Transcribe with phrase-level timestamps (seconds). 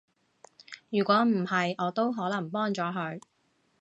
[0.89, 3.21] 如果唔係，我都可能幫咗佢